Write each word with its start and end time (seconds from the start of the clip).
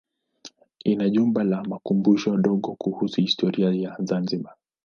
Ina 0.83 1.09
jumba 1.09 1.43
la 1.43 1.63
makumbusho 1.63 2.37
dogo 2.37 2.75
kuhusu 2.75 3.21
historia 3.21 3.69
ya 3.73 3.97
Zanzibar. 4.05 4.55